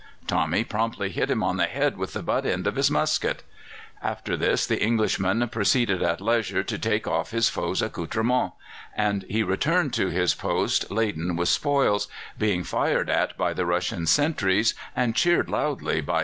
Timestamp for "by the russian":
13.37-14.07